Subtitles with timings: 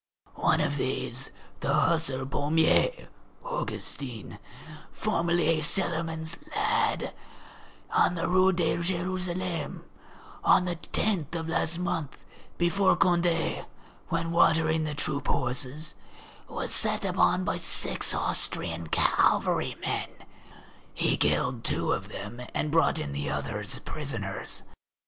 [0.39, 1.29] One of these,
[1.59, 3.09] the hussar Pommier
[3.45, 4.39] (Augustin),
[4.91, 7.13] formerly a cellarman's lad
[8.07, 9.83] in the Rue de Jérusalem,
[10.43, 12.17] on the 10th of last month,
[12.57, 13.67] before Condé,
[14.09, 15.93] when watering the troop horses,
[16.47, 20.09] was set upon by six Austrian cavalrymen;
[20.95, 24.63] he killed two of them and brought in the others prisoners.